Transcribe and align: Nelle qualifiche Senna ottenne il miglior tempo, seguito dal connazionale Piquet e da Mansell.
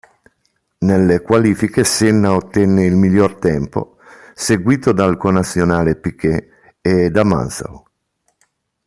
Nelle 0.79 1.21
qualifiche 1.21 1.83
Senna 1.83 2.33
ottenne 2.33 2.85
il 2.85 2.95
miglior 2.95 3.35
tempo, 3.35 3.97
seguito 4.33 4.93
dal 4.93 5.15
connazionale 5.15 5.95
Piquet 5.95 6.73
e 6.81 7.11
da 7.11 7.23
Mansell. 7.23 7.83